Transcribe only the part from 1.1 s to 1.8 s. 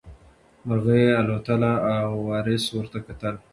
الوتله